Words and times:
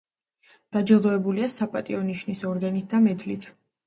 დაჯილდოებულია 0.77 1.49
„საპატიო 1.55 1.99
ნიშნის“ 2.07 2.41
ორდენით 2.53 2.89
და 2.95 3.03
მედლით. 3.05 3.47